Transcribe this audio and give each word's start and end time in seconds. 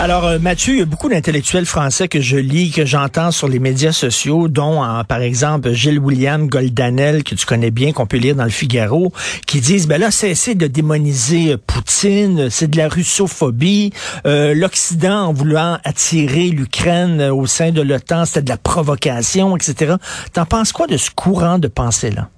Alors, 0.00 0.24
euh, 0.24 0.38
Mathieu, 0.40 0.74
il 0.74 0.78
y 0.80 0.82
a 0.82 0.86
beaucoup 0.86 1.08
d'intellectuels 1.08 1.66
français 1.66 2.08
que 2.08 2.20
je 2.20 2.36
lis, 2.36 2.72
que 2.72 2.84
j'entends 2.84 3.30
sur 3.30 3.46
les 3.46 3.60
médias 3.60 3.92
sociaux, 3.92 4.48
dont, 4.48 4.82
euh, 4.82 5.04
par 5.04 5.22
exemple, 5.22 5.72
Gilles 5.72 6.00
William 6.00 6.48
Goldanel, 6.48 7.22
que 7.22 7.36
tu 7.36 7.46
connais 7.46 7.70
bien, 7.70 7.92
qu'on 7.92 8.04
peut 8.04 8.16
lire 8.16 8.34
dans 8.34 8.44
le 8.44 8.50
Figaro, 8.50 9.12
qui 9.46 9.60
disent, 9.60 9.86
ben 9.86 10.00
là, 10.00 10.10
cessez 10.10 10.56
de 10.56 10.66
démoniser 10.66 11.52
euh, 11.52 11.58
Poutine, 11.64 12.50
c'est 12.50 12.68
de 12.68 12.76
la 12.76 12.88
russophobie. 12.88 13.92
L'Occident, 14.24 15.28
en 15.28 15.32
voulant 15.32 15.78
attirer 15.84 16.48
l'Ukraine 16.48 17.22
au 17.22 17.46
sein 17.46 17.70
de 17.70 17.80
l'OTAN, 17.80 18.24
c'était 18.24 18.42
de 18.42 18.48
la 18.48 18.56
provocation, 18.56 19.56
etc. 19.56 19.94
T'en 20.32 20.44
penses 20.44 20.72
quoi 20.72 20.86
de 20.86 20.96
ce 20.96 21.10
courant 21.10 21.58
de 21.58 21.68
pensée-là? 21.68 22.28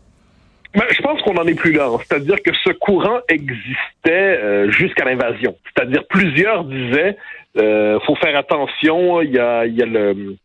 Ben, 0.77 0.85
je 0.91 1.03
pense 1.03 1.21
qu'on 1.23 1.37
en 1.37 1.47
est 1.47 1.55
plus 1.55 1.73
là. 1.73 1.91
C'est-à-dire 2.05 2.37
que 2.43 2.53
ce 2.65 2.71
courant 2.71 3.19
existait 3.29 4.71
jusqu'à 4.71 5.05
l'invasion. 5.05 5.57
C'est-à-dire 5.75 6.05
plusieurs 6.09 6.65
disaient 6.65 7.17
euh, 7.59 7.99
faut 8.01 8.17
faire 8.17 8.37
attention. 8.37 9.23
Il 9.23 9.33
y 9.33 9.39
a, 9.39 9.67
y 9.67 9.83
a 9.83 9.87
le, 9.87 10.37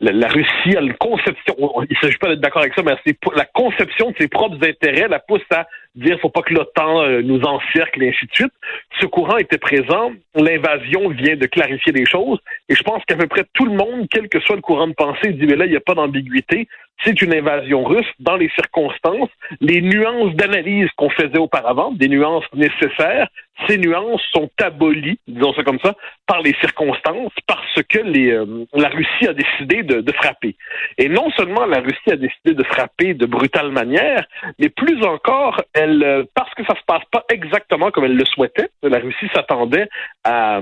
la, 0.00 0.28
Russie 0.28 0.76
a 0.76 0.80
une 0.80 0.94
conception. 0.94 1.56
Il 1.88 1.96
s'agit 2.00 2.16
pas 2.18 2.28
d'être 2.28 2.40
d'accord 2.40 2.62
avec 2.62 2.74
ça, 2.74 2.82
mais 2.82 2.92
c'est 3.04 3.16
la 3.34 3.44
conception 3.44 4.10
de 4.10 4.16
ses 4.18 4.28
propres 4.28 4.56
intérêts 4.64 5.08
la 5.08 5.18
pousse 5.18 5.42
à 5.50 5.66
dire 5.96 6.18
faut 6.20 6.30
pas 6.30 6.42
que 6.42 6.54
l'OTAN 6.54 7.02
euh, 7.02 7.22
nous 7.22 7.40
encercle 7.42 8.02
et 8.02 8.10
ainsi 8.10 8.26
de 8.26 8.32
suite. 8.32 8.52
Ce 9.00 9.06
courant 9.06 9.36
était 9.38 9.58
présent. 9.58 10.12
L'invasion 10.36 11.08
vient 11.08 11.36
de 11.36 11.46
clarifier 11.46 11.92
les 11.92 12.06
choses. 12.06 12.38
Et 12.68 12.74
je 12.74 12.82
pense 12.82 13.04
qu'à 13.04 13.16
peu 13.16 13.26
près 13.26 13.44
tout 13.52 13.66
le 13.66 13.72
monde, 13.72 14.06
quel 14.10 14.28
que 14.28 14.38
soit 14.40 14.56
le 14.56 14.62
courant 14.62 14.86
de 14.86 14.94
pensée, 14.94 15.32
dit 15.32 15.46
mais 15.46 15.56
là 15.56 15.66
il 15.66 15.72
n'y 15.72 15.76
a 15.76 15.80
pas 15.80 15.94
d'ambiguïté. 15.94 16.68
C'est 17.04 17.22
une 17.22 17.34
invasion 17.34 17.84
russe 17.84 18.10
dans 18.18 18.36
les 18.36 18.50
circonstances. 18.50 19.30
Les 19.60 19.80
nuances 19.80 20.34
d'analyse 20.34 20.88
qu'on 20.96 21.10
faisait 21.10 21.38
auparavant, 21.38 21.92
des 21.92 22.08
nuances 22.08 22.44
nécessaires, 22.54 23.28
ces 23.68 23.78
nuances 23.78 24.22
sont 24.32 24.50
abolies, 24.60 25.18
disons 25.26 25.52
ça 25.54 25.62
comme 25.62 25.78
ça, 25.80 25.94
par 26.26 26.40
les 26.42 26.54
circonstances, 26.60 27.32
parce 27.46 27.82
que 27.88 27.98
les, 27.98 28.32
euh, 28.32 28.64
la 28.74 28.88
Russie 28.88 29.28
a 29.28 29.32
décidé 29.32 29.82
de, 29.82 30.00
de, 30.00 30.12
frapper. 30.12 30.56
Et 30.98 31.08
non 31.08 31.30
seulement 31.32 31.66
la 31.66 31.80
Russie 31.80 32.10
a 32.10 32.16
décidé 32.16 32.54
de 32.54 32.62
frapper 32.64 33.14
de 33.14 33.26
brutale 33.26 33.70
manière, 33.70 34.24
mais 34.58 34.68
plus 34.68 35.02
encore, 35.04 35.60
elle, 35.74 36.02
euh, 36.02 36.24
parce 36.34 36.52
que 36.54 36.64
ça 36.64 36.74
se 36.74 36.84
passe 36.86 37.04
pas 37.10 37.24
exactement 37.30 37.90
comme 37.90 38.04
elle 38.04 38.16
le 38.16 38.24
souhaitait, 38.24 38.70
la 38.82 38.98
Russie 38.98 39.28
s'attendait 39.34 39.88
à, 40.24 40.60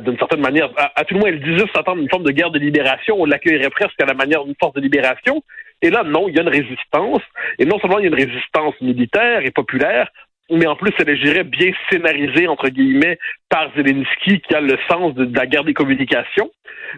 d'une 0.00 0.18
certaine 0.18 0.40
manière, 0.40 0.70
à, 0.76 1.04
tout 1.04 1.14
le 1.14 1.20
moins, 1.20 1.28
elle 1.30 1.40
disait 1.40 1.64
s'attendre 1.74 1.98
à 1.98 2.02
une 2.02 2.10
forme 2.10 2.24
de 2.24 2.30
guerre 2.30 2.50
de 2.50 2.58
libération, 2.58 3.16
on 3.18 3.24
l'accueillerait 3.24 3.70
presque 3.70 4.00
à 4.02 4.06
la 4.06 4.14
manière 4.14 4.44
d'une 4.44 4.54
force 4.60 4.74
de 4.74 4.80
libération. 4.80 5.42
Et 5.80 5.90
là, 5.90 6.02
non, 6.02 6.28
il 6.28 6.36
y 6.36 6.38
a 6.38 6.42
une 6.42 6.48
résistance. 6.48 7.22
Et 7.58 7.64
non 7.64 7.78
seulement 7.78 7.98
il 7.98 8.02
y 8.02 8.04
a 8.04 8.08
une 8.08 8.26
résistance 8.26 8.74
militaire 8.80 9.40
et 9.44 9.50
populaire, 9.50 10.08
mais 10.50 10.66
en 10.66 10.76
plus, 10.76 10.92
elle 10.98 11.10
est, 11.10 11.16
je 11.16 11.42
bien 11.42 11.72
scénarisée, 11.90 12.48
entre 12.48 12.68
guillemets, 12.68 13.18
par 13.48 13.70
Zelensky, 13.76 14.40
qui 14.40 14.54
a 14.54 14.60
le 14.60 14.78
sens 14.90 15.14
de, 15.14 15.28
la 15.36 15.46
guerre 15.46 15.64
des 15.64 15.74
communications. 15.74 16.50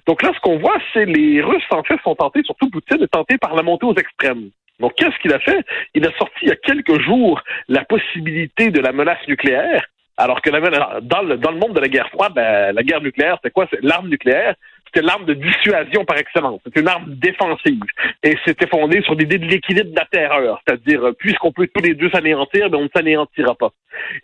Donc 0.06 0.22
là, 0.22 0.30
ce 0.34 0.40
qu'on 0.40 0.58
voit, 0.58 0.78
c'est 0.92 1.04
les 1.04 1.42
Russes, 1.42 1.62
en 1.70 1.82
fait, 1.82 2.00
sont 2.04 2.14
tentés, 2.14 2.42
surtout 2.44 2.70
Poutine, 2.70 3.02
est 3.02 3.08
tenté 3.08 3.38
par 3.38 3.56
la 3.56 3.62
montée 3.62 3.86
aux 3.86 3.94
extrêmes. 3.94 4.50
Donc, 4.78 4.94
qu'est-ce 4.94 5.18
qu'il 5.20 5.32
a 5.32 5.40
fait? 5.40 5.64
Il 5.94 6.06
a 6.06 6.12
sorti 6.16 6.34
il 6.42 6.48
y 6.48 6.52
a 6.52 6.56
quelques 6.56 7.00
jours 7.00 7.42
la 7.68 7.84
possibilité 7.84 8.70
de 8.70 8.80
la 8.80 8.92
menace 8.92 9.26
nucléaire, 9.26 9.84
alors 10.20 10.40
que 10.42 10.50
la, 10.50 11.00
dans, 11.00 11.22
le, 11.22 11.36
dans 11.36 11.50
le 11.50 11.58
monde 11.58 11.74
de 11.74 11.80
la 11.80 11.88
guerre 11.88 12.08
froide, 12.10 12.32
ben, 12.34 12.74
la 12.74 12.82
guerre 12.82 13.00
nucléaire, 13.00 13.38
c'est 13.42 13.50
quoi? 13.50 13.66
C'est 13.70 13.82
l'arme 13.82 14.08
nucléaire 14.08 14.54
c'était 14.92 15.06
l'arme 15.06 15.24
de 15.24 15.34
dissuasion 15.34 16.04
par 16.04 16.18
excellence. 16.18 16.60
C'est 16.64 16.80
une 16.80 16.88
arme 16.88 17.14
défensive. 17.14 17.82
Et 18.22 18.36
c'était 18.44 18.66
fondé 18.66 19.00
sur 19.02 19.14
l'idée 19.14 19.38
de 19.38 19.46
l'équilibre 19.46 19.90
de 19.90 19.96
la 19.96 20.06
terreur. 20.06 20.60
C'est-à-dire, 20.66 21.04
euh, 21.04 21.12
puisqu'on 21.12 21.52
peut 21.52 21.68
tous 21.72 21.82
les 21.82 21.94
deux 21.94 22.10
s'anéantir, 22.10 22.68
mais 22.70 22.76
on 22.76 22.84
ne 22.84 22.88
s'anéantira 22.94 23.54
pas. 23.54 23.70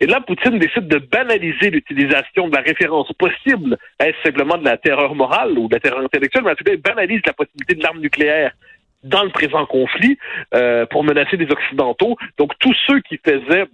Et 0.01 0.07
là, 0.07 0.19
Poutine 0.19 0.59
décide 0.59 0.87
de 0.87 0.97
banaliser 0.97 1.69
l'utilisation 1.69 2.49
de 2.49 2.55
la 2.55 2.61
référence 2.61 3.11
possible 3.13 3.77
est-ce 3.99 4.17
simplement 4.23 4.57
de 4.57 4.65
la 4.65 4.77
terreur 4.77 5.15
morale 5.15 5.57
ou 5.57 5.67
de 5.67 5.75
la 5.75 5.79
terreur 5.79 6.01
intellectuelle, 6.01 6.43
mais 6.43 6.51
en 6.51 6.55
tout 6.55 6.63
cas, 6.63 6.73
il 6.73 6.81
banalise 6.81 7.21
la 7.25 7.33
possibilité 7.33 7.75
de 7.75 7.83
l'arme 7.83 7.99
nucléaire 7.99 8.51
dans 9.03 9.23
le 9.23 9.29
présent 9.29 9.65
conflit 9.65 10.17
euh, 10.53 10.85
pour 10.87 11.03
menacer 11.03 11.37
les 11.37 11.49
Occidentaux. 11.49 12.17
Donc, 12.37 12.51
tous 12.59 12.75
ceux 12.87 12.99
qui 13.01 13.19
faisaient 13.25 13.67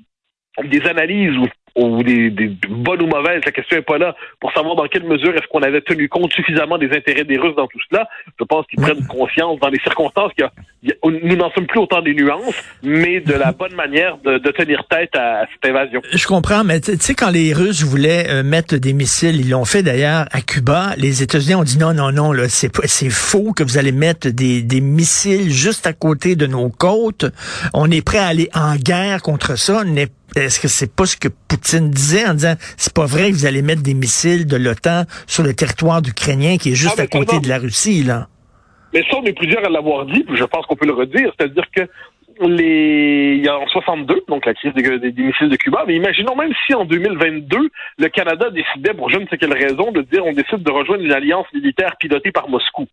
des 0.63 0.81
analyses 0.87 1.35
ou 1.37 1.47
ou 1.75 2.03
des, 2.03 2.29
des, 2.29 2.55
bonnes 2.69 3.01
ou 3.01 3.07
mauvaises, 3.07 3.41
la 3.45 3.51
question 3.51 3.77
n'est 3.77 3.83
pas 3.83 3.97
là 3.97 4.15
pour 4.39 4.51
savoir 4.53 4.75
dans 4.75 4.87
quelle 4.87 5.05
mesure 5.05 5.33
est-ce 5.35 5.47
qu'on 5.47 5.63
avait 5.63 5.81
tenu 5.81 6.07
compte 6.07 6.31
suffisamment 6.33 6.77
des 6.77 6.91
intérêts 6.95 7.23
des 7.23 7.37
Russes 7.37 7.55
dans 7.55 7.67
tout 7.67 7.79
cela. 7.89 8.07
Je 8.39 8.43
pense 8.43 8.65
qu'ils 8.67 8.79
prennent 8.79 9.05
conscience 9.07 9.59
dans 9.59 9.69
les 9.69 9.79
circonstances 9.79 10.31
qu'il 10.33 10.45
y 10.45 10.91
a, 10.91 10.93
nous 11.03 11.35
n'en 11.35 11.49
sommes 11.51 11.65
plus 11.65 11.79
autant 11.79 12.01
des 12.01 12.13
nuances, 12.13 12.55
mais 12.83 13.21
de 13.21 13.33
la 13.33 13.51
bonne 13.51 13.73
manière 13.73 14.17
de, 14.17 14.37
de 14.37 14.51
tenir 14.51 14.85
tête 14.87 15.15
à, 15.15 15.45
cette 15.51 15.69
invasion. 15.69 16.01
Je 16.11 16.27
comprends, 16.27 16.63
mais 16.63 16.79
tu 16.79 16.95
sais, 16.99 17.15
quand 17.15 17.31
les 17.31 17.53
Russes 17.53 17.83
voulaient 17.83 18.29
euh, 18.29 18.43
mettre 18.43 18.75
des 18.75 18.93
missiles, 18.93 19.39
ils 19.39 19.49
l'ont 19.49 19.65
fait 19.65 19.81
d'ailleurs 19.81 20.25
à 20.31 20.41
Cuba, 20.41 20.93
les 20.97 21.23
États-Unis 21.23 21.55
ont 21.55 21.63
dit 21.63 21.77
non, 21.79 21.93
non, 21.93 22.11
non, 22.11 22.31
là, 22.33 22.49
c'est, 22.49 22.71
c'est 22.85 23.09
faux 23.09 23.53
que 23.53 23.63
vous 23.63 23.77
allez 23.77 23.91
mettre 23.91 24.29
des, 24.29 24.61
des 24.61 24.81
missiles 24.81 25.51
juste 25.51 25.87
à 25.87 25.93
côté 25.93 26.35
de 26.35 26.45
nos 26.45 26.69
côtes. 26.69 27.25
On 27.73 27.89
est 27.89 28.05
prêt 28.05 28.19
à 28.19 28.27
aller 28.27 28.49
en 28.53 28.75
guerre 28.75 29.21
contre 29.21 29.57
ça. 29.57 29.83
N'est 29.83 30.07
est-ce 30.35 30.59
que 30.59 30.67
c'est 30.67 30.93
pas 30.93 31.05
ce 31.05 31.17
que 31.17 31.27
Poutine 31.47 31.89
disait 31.89 32.25
en 32.25 32.33
disant 32.33 32.55
c'est 32.77 32.93
pas 32.93 33.05
vrai 33.05 33.31
que 33.31 33.35
vous 33.35 33.45
allez 33.45 33.61
mettre 33.61 33.83
des 33.83 33.93
missiles 33.93 34.45
de 34.45 34.57
l'OTAN 34.57 35.03
sur 35.27 35.43
le 35.43 35.53
territoire 35.53 36.01
ukrainien 36.05 36.57
qui 36.57 36.71
est 36.71 36.75
juste 36.75 36.95
ah, 36.99 37.03
à 37.03 37.07
côté 37.07 37.39
de 37.39 37.47
la 37.47 37.59
Russie, 37.59 38.03
là? 38.03 38.27
Mais 38.93 39.01
ça, 39.09 39.17
on 39.17 39.23
est 39.25 39.33
plusieurs 39.33 39.65
à 39.65 39.69
l'avoir 39.69 40.05
dit, 40.05 40.23
je 40.35 40.43
pense 40.43 40.67
qu'on 40.67 40.75
peut 40.75 40.85
le 40.85 40.93
redire. 40.93 41.31
C'est-à-dire 41.37 41.65
que 41.75 41.81
les, 42.41 43.35
il 43.37 43.45
y 43.45 43.47
a 43.47 43.57
en 43.57 43.67
62, 43.67 44.23
donc 44.27 44.45
la 44.45 44.53
crise 44.53 44.73
des, 44.73 44.99
des, 44.99 45.23
missiles 45.23 45.49
de 45.49 45.55
Cuba, 45.55 45.83
mais 45.87 45.95
imaginons 45.95 46.35
même 46.35 46.53
si 46.65 46.73
en 46.73 46.85
2022, 46.85 47.69
le 47.97 48.07
Canada 48.09 48.49
décidait, 48.49 48.93
pour 48.93 49.09
je 49.09 49.17
ne 49.17 49.27
sais 49.27 49.37
quelle 49.37 49.53
raison, 49.53 49.91
de 49.91 50.01
dire 50.01 50.25
on 50.25 50.33
décide 50.33 50.63
de 50.63 50.71
rejoindre 50.71 51.03
une 51.03 51.11
alliance 51.11 51.47
militaire 51.53 51.95
pilotée 51.99 52.31
par 52.31 52.49
Moscou. 52.49 52.87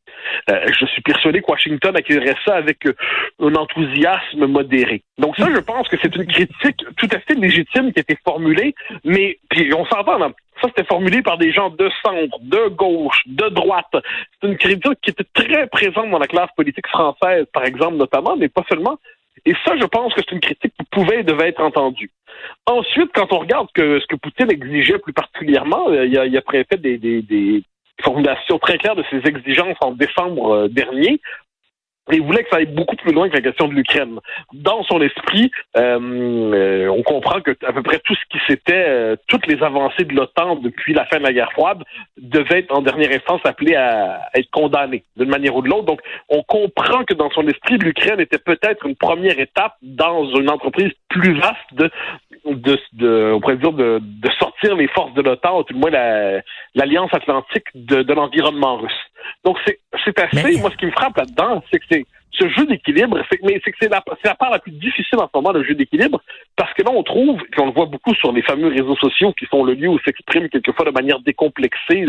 Euh, 0.51 0.67
je 0.79 0.87
suis 0.87 1.03
persuadé 1.03 1.41
que 1.41 1.51
Washington 1.51 1.97
accueillerait 1.97 2.37
ça 2.45 2.57
avec 2.57 2.87
euh, 2.87 2.95
un 3.41 3.55
enthousiasme 3.55 4.47
modéré. 4.47 5.03
Donc 5.19 5.37
ça, 5.37 5.47
je 5.53 5.61
pense 5.61 5.89
que 5.89 5.97
c'est 6.01 6.15
une 6.17 6.27
critique 6.27 6.85
tout 6.97 7.09
à 7.13 7.19
fait 7.21 7.35
légitime 7.35 7.93
qui 7.93 8.01
a 8.01 8.03
été 8.03 8.17
formulée, 8.25 8.75
mais 9.05 9.39
puis 9.49 9.73
on 9.75 9.85
s'entend, 9.87 10.19
ça, 10.61 10.69
c'était 10.69 10.85
formulé 10.87 11.23
par 11.23 11.39
des 11.39 11.53
gens 11.53 11.71
de 11.71 11.91
centre, 12.03 12.39
de 12.43 12.69
gauche, 12.69 13.23
de 13.27 13.49
droite. 13.49 13.87
C'est 13.93 14.49
une 14.49 14.57
critique 14.59 15.01
qui 15.03 15.11
était 15.11 15.25
très 15.33 15.67
présente 15.69 16.11
dans 16.11 16.19
la 16.19 16.27
classe 16.27 16.51
politique 16.55 16.87
française, 16.89 17.47
par 17.53 17.65
exemple, 17.65 17.97
notamment, 17.97 18.37
mais 18.37 18.49
pas 18.49 18.65
seulement. 18.69 18.99
Et 19.47 19.55
ça, 19.65 19.77
je 19.77 19.85
pense 19.87 20.13
que 20.15 20.21
c'est 20.21 20.35
une 20.35 20.41
critique 20.41 20.73
qui 20.79 20.87
pouvait 20.91 21.21
et 21.21 21.23
devait 21.23 21.49
être 21.49 21.63
entendue. 21.63 22.11
Ensuite, 22.67 23.11
quand 23.15 23.33
on 23.33 23.39
regarde 23.39 23.69
ce 23.77 24.07
que 24.07 24.17
Poutine 24.17 24.51
exigeait 24.51 24.99
plus 24.99 25.13
particulièrement, 25.13 25.89
euh, 25.89 26.07
il 26.07 26.19
a, 26.19 26.27
il 26.27 26.37
a 26.37 26.43
des, 26.77 27.63
formulations 28.03 28.59
très 28.59 28.79
claires 28.79 28.97
de 28.97 29.05
ses 29.11 29.19
exigences 29.29 29.77
en 29.83 29.93
décembre 29.93 30.53
euh, 30.53 30.69
il 32.13 32.23
voulait 32.23 32.43
que 32.43 32.51
ça 32.51 32.57
aille 32.57 32.67
beaucoup 32.67 32.97
plus 32.97 33.13
loin 33.13 33.29
que 33.29 33.35
la 33.35 33.43
question 33.43 33.69
de 33.69 33.75
l'Ukraine. 33.75 34.19
Dans 34.53 34.83
son 34.85 35.01
esprit, 35.01 35.51
euh, 35.77 36.89
on 36.89 37.03
comprend 37.03 37.41
que 37.41 37.53
à 37.67 37.73
peu 37.73 37.83
près 37.83 37.99
tout 38.01 38.15
ce 38.15 38.21
qui 38.31 38.39
s'était, 38.47 38.85
euh, 38.89 39.17
toutes 39.29 39.47
les 39.47 39.63
avancées 39.63 40.05
de 40.05 40.15
l'OTAN 40.15 40.57
depuis 40.57 40.95
la 40.95 41.05
fin 41.07 41.19
de 41.19 41.25
la 41.25 41.33
guerre 41.33 41.53
froide 41.53 41.83
devaient 42.19 42.61
être 42.61 42.73
en 42.73 42.83
dernière 42.83 43.11
instance 43.13 43.41
appelées 43.45 43.77
à, 43.77 44.21
être 44.35 44.51
condamnées 44.51 45.05
d'une 45.17 45.29
manière 45.29 45.55
ou 45.55 45.63
de 45.63 45.69
l'autre. 45.69 45.87
Donc, 45.87 46.01
on 46.29 46.43
comprend 46.43 47.05
que 47.05 47.15
dans 47.15 47.31
son 47.31 47.47
esprit, 47.49 47.79
l'Ukraine 47.79 48.21
était 48.21 48.39
peut-être 48.39 48.87
une 48.87 48.97
première 48.97 49.39
étape 49.39 49.75
dans 49.83 50.25
une 50.35 50.51
entreprise 50.51 50.93
plus 51.09 51.35
vaste 51.35 51.57
de, 51.73 51.91
de, 52.47 52.79
de 52.93 53.33
on 53.35 53.41
pourrait 53.41 53.57
dire 53.57 53.73
de, 53.73 54.01
de 54.01 54.31
sortir 54.39 54.77
les 54.77 54.89
forces 54.89 55.15
de 55.15 55.23
l'OTAN, 55.23 55.59
ou 55.59 55.63
tout 55.65 55.75
le 55.75 55.81
moins 55.81 55.91
l'alliance 56.75 57.13
atlantique 57.13 57.67
de, 57.75 58.03
de 58.03 58.13
l'environnement 58.13 58.77
russe. 58.77 58.93
Donc, 59.45 59.57
c'est 59.65 60.19
assez. 60.19 60.59
Moi, 60.61 60.71
ce 60.71 60.77
qui 60.77 60.87
me 60.87 60.91
frappe 60.93 61.17
là-dedans, 61.17 61.63
c'est 61.71 61.79
que 61.79 61.85
c'est 61.91 62.05
ce 62.33 62.49
jeu 62.49 62.67
d'équilibre, 62.67 63.21
c'est 63.31 63.43
mais 63.43 63.61
c'est 63.65 63.73
que 63.73 63.77
c'est 63.81 63.91
la, 63.91 64.03
la 64.25 64.35
part 64.35 64.51
la 64.51 64.59
plus 64.61 64.73
difficile 64.73 65.19
en 65.19 65.27
ce 65.27 65.31
moment, 65.35 65.53
le 65.53 65.65
jeu 65.65 65.75
d'équilibre, 65.75 66.23
parce 66.57 66.73
que 66.75 66.83
là, 66.83 66.91
on 66.95 67.03
trouve, 67.03 67.41
et 67.41 67.61
on 67.61 67.67
le 67.67 67.73
voit 67.73 67.87
beaucoup 67.87 68.15
sur 68.15 68.33
les 68.33 68.43
fameux 68.43 68.69
réseaux 68.69 68.97
sociaux 68.97 69.33
qui 69.33 69.47
sont 69.47 69.65
le 69.65 69.75
lieu 69.75 69.89
où 69.89 69.99
s'exprime 70.01 70.49
quelquefois 70.49 70.87
de 70.87 70.91
manière 70.91 71.21
décomplexée 71.21 72.07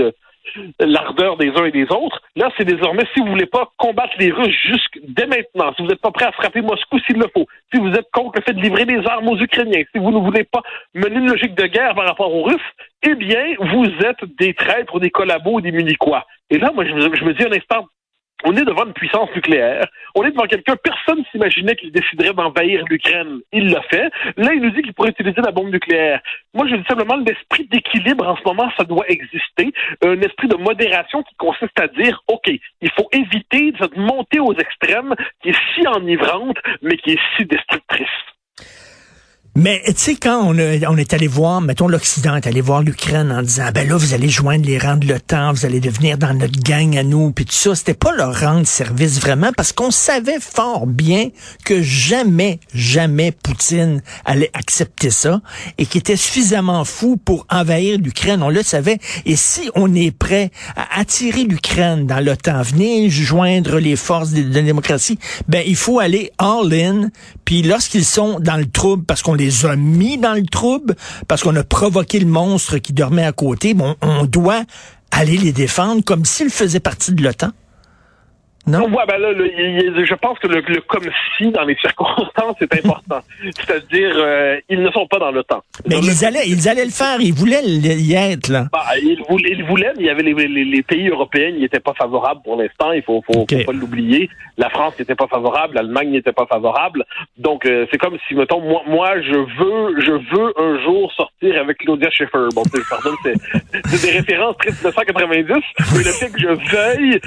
l'ardeur 0.80 1.38
des 1.38 1.50
uns 1.50 1.66
et 1.66 1.72
des 1.72 1.92
autres. 1.92 2.22
Là, 2.36 2.50
c'est 2.58 2.66
désormais, 2.66 3.04
si 3.14 3.22
vous 3.22 3.28
voulez 3.28 3.46
pas 3.46 3.70
combattre 3.78 4.14
les 4.20 4.32
Russes 4.32 4.56
jusque 4.66 5.00
dès 5.04 5.28
maintenant, 5.28 5.74
si 5.76 5.82
vous 5.82 5.88
n'êtes 5.88 6.02
pas 6.02 6.12
prêt 6.12 6.26
à 6.26 6.32
frapper 6.32 6.62
Moscou 6.62 7.00
s'il 7.00 7.18
le 7.18 7.28
faut, 7.34 7.48
si 7.74 7.80
vous 7.80 7.92
êtes 7.92 8.10
contre 8.12 8.40
le 8.40 8.42
fait 8.44 8.54
de 8.54 8.62
livrer 8.62 8.86
des 8.86 9.06
armes 9.06 9.28
aux 9.28 9.38
Ukrainiens, 9.38 9.84
si 9.92 10.00
vous 10.00 10.12
ne 10.12 10.20
voulez 10.20 10.44
pas 10.44 10.62
mener 10.94 11.18
une 11.18 11.30
logique 11.30 11.56
de 11.56 11.66
guerre 11.66 11.96
par 11.96 12.08
rapport 12.08 12.34
aux 12.34 12.44
Russes, 12.44 12.62
eh 13.04 13.16
bien, 13.16 13.56
vous 13.60 13.86
êtes 14.06 14.24
des 14.38 14.54
traîtres 14.54 15.00
des 15.00 15.10
collabos 15.10 15.62
des 15.62 15.72
muniquois. 15.72 16.26
Et 16.50 16.58
là, 16.58 16.72
moi, 16.74 16.86
je, 16.86 16.94
me 16.94 17.34
dis 17.34 17.44
un 17.44 17.58
instant, 17.58 17.88
on 18.44 18.56
est 18.56 18.66
devant 18.66 18.86
une 18.86 18.94
puissance 18.94 19.30
nucléaire. 19.36 19.86
On 20.16 20.24
est 20.24 20.32
devant 20.32 20.46
quelqu'un, 20.46 20.76
personne 20.76 21.24
s'imaginait 21.32 21.76
qu'il 21.76 21.92
déciderait 21.92 22.34
d'envahir 22.34 22.84
l'Ukraine. 22.90 23.40
Il 23.52 23.70
l'a 23.70 23.82
fait. 23.84 24.12
Là, 24.38 24.54
il 24.54 24.62
nous 24.62 24.72
dit 24.72 24.82
qu'il 24.82 24.94
pourrait 24.94 25.10
utiliser 25.10 25.42
la 25.42 25.52
bombe 25.52 25.72
nucléaire. 25.72 26.22
Moi, 26.54 26.68
je 26.68 26.76
dis 26.76 26.86
simplement, 26.88 27.18
l'esprit 27.18 27.68
d'équilibre 27.72 28.28
en 28.28 28.36
ce 28.36 28.44
moment, 28.46 28.70
ça 28.78 28.84
doit 28.84 29.06
exister. 29.10 29.72
Un 30.04 30.20
esprit 30.22 30.48
de 30.48 30.58
modération 30.58 31.24
qui 31.24 31.36
consiste 31.36 31.80
à 31.80 31.88
dire, 31.88 32.22
OK, 32.28 32.48
il 32.48 32.92
faut 32.92 33.08
éviter 33.12 33.74
cette 33.80 33.96
montée 33.98 34.40
aux 34.40 34.56
extrêmes 34.56 35.16
qui 35.42 35.50
est 35.50 35.58
si 35.74 35.88
enivrante, 35.88 36.58
mais 36.82 36.98
qui 36.98 37.12
est 37.12 37.20
si 37.38 37.46
destructrice. 37.46 38.08
Mais 39.58 39.84
tu 39.86 39.94
sais, 39.98 40.16
quand 40.16 40.46
on, 40.46 40.56
est 40.56 41.14
allé 41.14 41.28
voir, 41.28 41.60
mettons 41.60 41.90
l'Occident 41.90 42.38
est 42.38 42.48
allé 42.48 42.62
voir 42.62 42.84
l'Ukraine 42.84 43.34
en 43.34 43.42
disant, 43.42 43.66
ben 43.74 43.86
là, 43.86 43.98
vous 43.98 44.14
allez 44.14 44.30
joindre 44.30 44.66
les 44.66 44.78
rangs 44.78 44.96
de 44.96 45.06
l'OTAN, 45.06 45.52
vous 45.52 45.66
allez 45.66 45.82
devenir 45.82 46.18
dans 46.18 46.34
notre 46.34 46.58
gang 46.62 46.96
à 46.98 47.04
nous, 47.04 47.32
puis 47.32 47.44
tout 47.44 47.52
ça, 47.52 47.76
c'était 47.76 47.94
pas 47.94 48.16
leur 48.16 48.40
rendre 48.40 48.66
service 48.66 49.20
vraiment, 49.20 49.52
parce 49.52 49.74
qu'on 49.74 49.92
savait 49.92 50.40
fort 50.40 50.88
bien 50.88 51.32
que 51.66 51.82
jamais, 51.82 52.62
jamais 52.74 53.34
Poutine 53.34 54.02
allait 54.24 54.52
accepter 54.54 55.10
ça, 55.10 55.42
et 55.78 55.86
qu'il 55.86 56.00
était 56.00 56.16
suffisamment 56.16 56.86
fou 56.86 57.18
pour 57.18 57.46
envahir 57.50 58.00
l'Ukraine, 58.00 58.44
on 58.44 58.50
le 58.50 58.64
savait. 58.64 59.00
Et 59.26 59.36
si 59.36 59.70
on 59.76 59.94
est 59.94 60.12
prêt 60.12 60.52
à 60.78 60.98
attirer 60.98 61.44
l'Ukraine 61.44 62.08
dans 62.08 62.24
l'OTAN, 62.24 62.62
venir 62.62 63.12
joindre 63.12 63.80
les 63.80 63.98
forces 63.98 64.32
de 64.32 64.44
la 64.44 64.62
démocratie, 64.62 65.20
ben 65.50 65.62
il 65.68 65.76
faut 65.76 66.00
aller 66.00 66.32
all-in, 66.38 67.10
puis 67.44 67.64
lorsqu'ils 67.64 68.06
sont 68.06 68.40
dans 68.40 68.56
le 68.56 68.66
trouble, 68.66 69.04
parce 69.04 69.22
qu'on 69.22 69.41
les 69.42 69.66
a 69.66 69.76
mis 69.76 70.18
dans 70.18 70.34
le 70.34 70.46
trouble 70.46 70.96
parce 71.28 71.42
qu'on 71.44 71.56
a 71.56 71.64
provoqué 71.64 72.20
le 72.20 72.28
monstre 72.28 72.78
qui 72.78 72.94
dormait 72.94 73.26
à 73.26 73.32
côté. 73.32 73.74
Bon, 73.74 73.96
on 74.02 74.26
doit 74.26 74.64
aller 75.12 75.38
les 75.38 75.52
défendre 75.52 76.04
comme 76.04 76.26
s'ils 76.26 76.50
faisaient 76.50 76.80
partie 76.80 77.14
de 77.14 77.24
l'OTAN. 77.24 77.52
Non? 78.68 78.84
Ouais, 78.90 79.04
ben 79.08 79.18
là, 79.18 79.30
je 79.34 80.16
pense 80.16 80.38
que 80.38 80.48
le, 80.48 80.62
comme 80.82 81.06
si 81.38 81.50
dans 81.52 81.64
les 81.64 81.76
circonstances 81.82 82.56
c'est 82.60 82.74
important. 82.74 83.20
C'est-à-dire, 83.42 84.14
euh, 84.16 84.60
ils 84.70 84.82
ne 84.82 84.92
sont 84.92 85.08
pas 85.08 85.18
dans 85.18 85.32
le 85.32 85.44
temps. 85.44 85.64
Mais 85.88 85.98
ils 85.98 86.24
allaient, 86.24 86.48
ils 86.48 86.70
allaient 86.70 86.86
le 86.86 86.92
faire. 86.92 87.20
Ils 87.20 87.34
voulaient 87.34 87.64
y 87.64 88.14
être 88.14 88.50
là. 88.50 88.68
Bah, 88.72 88.84
ils, 89.02 89.22
voulaient, 89.28 89.52
ils 89.52 89.64
voulaient, 89.64 89.94
mais 89.98 90.04
il 90.04 90.06
y 90.06 90.10
avait 90.10 90.22
les, 90.22 90.48
les, 90.48 90.84
pays 90.84 91.10
européens 91.10 91.52
qui 91.54 91.62
n'étaient 91.62 91.80
pas 91.80 91.94
favorables 91.94 92.42
pour 92.44 92.56
l'instant. 92.56 92.92
Il 92.92 93.02
faut, 93.02 93.24
faut, 93.26 93.46
faut 93.50 93.64
pas 93.66 93.72
l'oublier. 93.74 94.30
La 94.58 94.70
France 94.70 94.94
n'était 95.00 95.16
pas 95.16 95.28
favorable, 95.28 95.76
l'Allemagne 95.76 96.12
n'était 96.12 96.34
pas 96.34 96.46
favorable. 96.46 97.04
Donc 97.38 97.66
euh, 97.66 97.88
c'est 97.92 97.98
comme 97.98 98.18
si, 98.28 98.36
mettons, 98.36 98.62
moi, 98.62 98.84
moi, 98.86 99.22
je 99.22 99.34
veux, 99.34 100.02
je 100.02 100.12
veux 100.12 100.54
un 100.60 100.84
jour 100.84 101.12
sortir 101.14 101.60
avec 101.60 101.80
Claudia 101.80 102.12
Schiffer. 102.12 102.48
Bon, 102.54 102.64
pardon, 102.90 103.16
c'est 103.24 104.06
des 104.06 104.18
références 104.20 104.56
très 104.58 104.70
1990, 104.70 105.54
mais 105.94 106.04
le 106.04 106.12
fait 106.12 106.30
que 106.30 106.40
je 106.40 106.76
veuille 106.76 107.20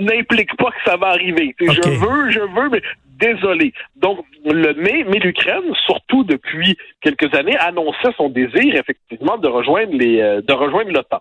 n'implique 0.00 0.56
pas 0.56 0.70
que 0.70 0.79
ça 0.84 0.96
va 0.96 1.08
arriver. 1.08 1.54
Je 1.60 1.88
veux, 1.88 2.30
je 2.30 2.40
veux, 2.40 2.68
mais 2.70 2.82
désolé. 3.20 3.72
Donc, 3.96 4.18
le 4.44 4.74
mais, 4.74 5.04
mais 5.08 5.18
l'Ukraine, 5.18 5.62
surtout 5.84 6.24
depuis 6.24 6.76
quelques 7.02 7.32
années, 7.34 7.56
annonçait 7.58 8.12
son 8.16 8.30
désir 8.30 8.74
effectivement 8.74 9.36
de 9.38 9.48
rejoindre 9.48 9.92
les, 9.92 10.20
euh, 10.20 10.40
de 10.40 10.52
rejoindre 10.52 10.90
l'OTAN. 10.90 11.20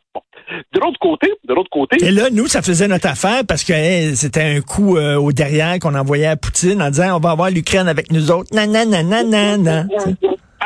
De 0.73 0.79
l'autre 0.79 0.97
côté, 0.99 1.31
de 1.47 1.53
l'autre 1.53 1.69
côté. 1.69 2.03
Et 2.03 2.11
là, 2.11 2.29
nous, 2.31 2.47
ça 2.47 2.61
faisait 2.61 2.87
notre 2.87 3.07
affaire 3.07 3.43
parce 3.47 3.63
que 3.63 3.73
c'était 4.15 4.41
un 4.41 4.61
coup 4.61 4.97
euh, 4.97 5.15
au 5.15 5.31
derrière 5.31 5.77
qu'on 5.79 5.93
envoyait 5.93 6.27
à 6.27 6.37
Poutine 6.37 6.81
en 6.81 6.89
disant 6.89 7.17
on 7.17 7.19
va 7.19 7.31
avoir 7.31 7.51
l'Ukraine 7.51 7.87
avec 7.87 8.11
nous 8.11 8.31
autres. 8.31 8.49
Nan, 8.53 8.71
nan, 8.71 8.89
nan, 8.89 9.07
nan, 9.07 9.61
nan, 9.61 9.89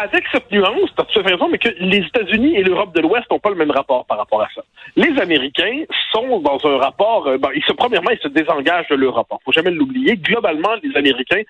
avec 0.04 0.26
cette 0.32 0.52
nuance, 0.52 0.90
tu 0.96 1.02
as 1.02 1.06
tout 1.06 1.22
raison, 1.24 1.48
mais 1.50 1.58
que 1.58 1.70
les 1.80 2.00
États-Unis 2.00 2.56
et 2.58 2.64
l'Europe 2.64 2.94
de 2.94 3.02
l'Ouest 3.02 3.26
n'ont 3.32 3.40
pas 3.40 3.50
le 3.50 3.56
même 3.56 3.72
rapport 3.72 4.06
par 4.06 4.18
rapport 4.18 4.42
à 4.42 4.48
ça. 4.54 4.62
Les 4.96 5.18
Américains 5.20 5.84
sont 6.12 6.40
dans 6.40 6.60
un 6.66 6.78
rapport, 6.78 7.28
euh, 7.28 7.38
ils 7.56 7.64
se, 7.64 7.72
premièrement, 7.72 8.12
ils 8.12 8.20
se 8.20 8.28
désengagent 8.28 8.90
de 8.90 8.96
l'Europe. 8.96 9.28
Il 9.32 9.44
faut 9.46 9.52
jamais 9.54 9.72
l'oublier. 9.72 10.18
Globalement, 10.18 10.76
les 10.84 10.96
Américains 10.98 11.44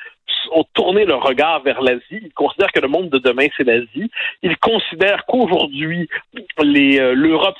ont 0.52 0.66
tourné 0.74 1.06
leur 1.06 1.24
regard 1.24 1.62
vers 1.64 1.82
l'Asie. 1.82 2.02
Ils 2.12 2.34
considèrent 2.34 2.72
que 2.72 2.80
le 2.80 2.88
monde 2.88 3.10
de 3.10 3.18
demain, 3.18 3.48
c'est 3.58 3.64
l'Asie. 3.64 4.12
Ils 4.42 4.58
considèrent 4.58 5.26
qu'aujourd'hui, 5.26 6.08
euh, 6.60 7.14
l'Europe, 7.16 7.56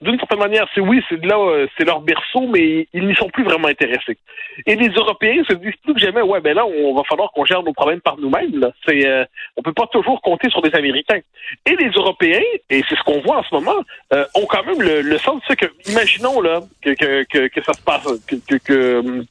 d'une 0.00 0.18
certaine 0.18 0.38
manière, 0.38 0.66
c'est 0.74 0.80
oui, 0.80 1.02
euh, 1.10 1.66
c'est 1.76 1.84
leur 1.84 2.00
berceau, 2.00 2.46
mais 2.48 2.86
ils 2.92 3.06
n'y 3.06 3.14
sont 3.14 3.28
plus 3.28 3.44
vraiment 3.44 3.68
intéressés. 3.68 4.18
Et 4.66 4.76
les 4.76 4.88
Européens 4.88 5.42
se 5.48 5.54
disent 5.54 5.76
plus 5.82 5.94
que 5.94 6.00
jamais, 6.00 6.22
ouais, 6.22 6.40
ben 6.40 6.54
là, 6.54 6.66
on 6.66 6.94
va 6.94 7.02
falloir 7.04 7.30
qu'on 7.32 7.44
gère 7.44 7.62
nos 7.62 7.72
problèmes 7.72 8.00
par 8.00 8.16
nous-mêmes. 8.18 8.70
Euh, 8.88 9.24
on 9.56 9.62
peut 9.62 9.72
pas 9.72 9.86
toujours 9.86 10.11
compter 10.20 10.50
sur 10.50 10.62
des 10.62 10.74
Américains. 10.74 11.20
Et 11.66 11.76
les 11.76 11.90
Européens, 11.90 12.40
et 12.70 12.82
c'est 12.88 12.96
ce 12.96 13.02
qu'on 13.02 13.20
voit 13.20 13.38
en 13.38 13.42
ce 13.42 13.54
moment, 13.54 13.84
euh, 14.12 14.24
ont 14.34 14.46
quand 14.46 14.64
même 14.64 14.80
le, 14.82 15.18
sens 15.18 15.42
de 15.48 15.54
que, 15.54 15.66
imaginons 15.90 16.40
là 16.40 16.60
que, 16.82 16.90
que, 16.90 17.48
que, 17.48 17.62
ça 17.62 17.72
se 17.72 17.82
passe, 17.82 18.06
que, 18.26 18.36
que 18.58 19.24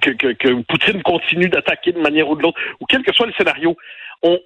que, 0.00 0.10
que, 0.10 0.32
que 0.32 0.62
Poutine 0.62 1.02
continue 1.02 1.48
d'attaquer 1.48 1.92
de 1.92 2.00
manière 2.00 2.28
ou 2.28 2.36
de 2.36 2.42
l'autre, 2.42 2.60
ou 2.80 2.86
quel 2.86 3.02
que 3.02 3.12
soit 3.12 3.26
le 3.26 3.32
scénario, 3.32 3.76
on, 4.22 4.38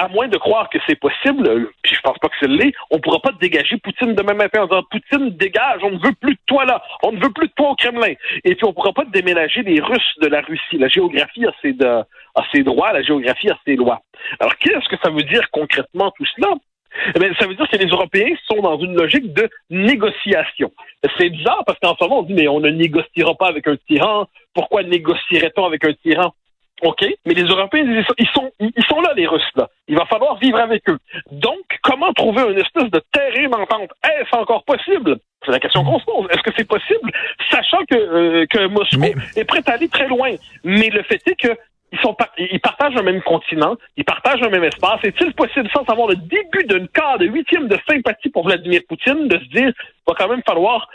à 0.00 0.08
moins 0.08 0.28
de 0.28 0.38
croire 0.38 0.70
que 0.70 0.78
c'est 0.88 0.98
possible, 0.98 1.68
puis 1.82 1.94
je 1.94 2.00
pense 2.00 2.16
pas 2.18 2.28
que 2.28 2.34
c'est 2.40 2.48
l'est, 2.48 2.72
on 2.90 2.98
pourra 3.00 3.20
pas 3.20 3.32
dégager 3.38 3.76
Poutine 3.76 4.14
de 4.14 4.22
même 4.22 4.38
matin 4.38 4.62
en 4.62 4.66
disant 4.66 4.82
Poutine 4.90 5.30
dégage, 5.36 5.80
on 5.82 5.90
ne 5.90 5.98
veut 5.98 6.14
plus 6.18 6.32
de 6.32 6.40
toi 6.46 6.64
là, 6.64 6.82
on 7.02 7.12
ne 7.12 7.20
veut 7.20 7.30
plus 7.30 7.48
de 7.48 7.52
toi 7.52 7.70
au 7.70 7.74
Kremlin. 7.74 8.14
Et 8.44 8.54
puis 8.54 8.64
on 8.64 8.72
pourra 8.72 8.94
pas 8.94 9.04
déménager 9.04 9.62
les 9.62 9.78
Russes 9.78 10.14
de 10.22 10.26
la 10.28 10.40
Russie. 10.40 10.78
La 10.78 10.88
géographie 10.88 11.44
a 11.44 11.52
ses, 11.60 11.74
de, 11.74 11.86
a 11.86 12.42
ses 12.50 12.62
droits, 12.62 12.94
la 12.94 13.02
géographie 13.02 13.50
a 13.50 13.58
ses 13.66 13.76
lois. 13.76 14.00
Alors 14.38 14.56
qu'est-ce 14.56 14.88
que 14.88 14.96
ça 15.02 15.10
veut 15.10 15.22
dire 15.22 15.50
concrètement 15.50 16.10
tout 16.12 16.26
cela? 16.34 16.54
Eh 17.14 17.34
ça 17.38 17.46
veut 17.46 17.54
dire 17.54 17.68
que 17.68 17.76
les 17.76 17.86
Européens 17.86 18.34
sont 18.48 18.62
dans 18.62 18.78
une 18.78 18.96
logique 18.96 19.32
de 19.34 19.48
négociation. 19.68 20.72
C'est 21.18 21.28
bizarre 21.28 21.62
parce 21.66 21.78
qu'en 21.78 21.94
ce 21.94 22.02
moment, 22.04 22.20
on 22.20 22.22
dit, 22.22 22.34
mais 22.34 22.48
on 22.48 22.58
ne 22.60 22.70
négociera 22.70 23.34
pas 23.34 23.48
avec 23.48 23.68
un 23.68 23.76
tyran. 23.86 24.26
Pourquoi 24.54 24.82
négocierait-on 24.82 25.64
avec 25.66 25.84
un 25.84 25.92
tyran? 25.92 26.34
OK, 26.82 27.04
mais 27.26 27.34
les 27.34 27.44
Européens, 27.44 27.84
ils 28.18 28.28
sont, 28.28 28.50
ils 28.60 28.84
sont 28.88 29.00
là, 29.00 29.12
les 29.14 29.26
Russes, 29.26 29.42
là. 29.56 29.68
Il 29.88 29.96
va 29.96 30.06
falloir 30.06 30.38
vivre 30.38 30.58
avec 30.58 30.88
eux. 30.88 30.98
Donc, 31.30 31.60
comment 31.82 32.12
trouver 32.12 32.42
une 32.42 32.58
espèce 32.58 32.90
de 32.90 33.02
terrain 33.12 33.48
d'entente? 33.48 33.90
Est-ce 34.04 34.34
encore 34.36 34.64
possible? 34.64 35.18
C'est 35.44 35.52
la 35.52 35.58
question 35.58 35.84
qu'on 35.84 35.98
se 35.98 36.04
pose. 36.04 36.26
Est-ce 36.30 36.42
que 36.42 36.50
c'est 36.56 36.68
possible? 36.68 37.10
Sachant 37.50 37.84
que, 37.88 37.96
euh, 37.96 38.46
que 38.46 38.66
Moscou 38.66 39.02
est 39.36 39.44
prêt 39.44 39.62
à 39.66 39.72
aller 39.72 39.88
très 39.88 40.08
loin. 40.08 40.30
Mais 40.64 40.88
le 40.88 41.02
fait 41.02 41.20
est 41.26 41.34
que 41.34 41.56
ils, 41.92 41.98
sont 42.00 42.16
ils 42.38 42.60
partagent 42.60 42.96
un 42.96 43.02
même 43.02 43.22
continent, 43.22 43.76
ils 43.96 44.04
partagent 44.04 44.42
un 44.42 44.48
même 44.48 44.64
espace. 44.64 45.00
Est-il 45.02 45.32
possible, 45.34 45.68
sans 45.72 45.82
avoir 45.88 46.08
le 46.08 46.16
début 46.16 46.64
d'une 46.68 46.88
quart 46.88 47.18
de 47.18 47.26
huitième 47.26 47.68
de 47.68 47.78
sympathie 47.88 48.30
pour 48.30 48.46
Vladimir 48.46 48.82
Poutine, 48.88 49.28
de 49.28 49.38
se 49.38 49.48
dire, 49.48 49.72
il 49.74 50.02
va 50.06 50.14
quand 50.16 50.28
même 50.28 50.42
falloir 50.46 50.88